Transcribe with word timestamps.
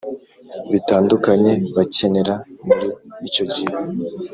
bitandukanye 0.71 1.51
bakenera 1.75 2.35
muri 2.65 2.87
icyo 3.27 3.43
gihe. 3.53 3.71